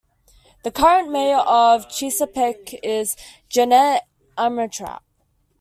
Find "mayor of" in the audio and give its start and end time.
1.11-1.87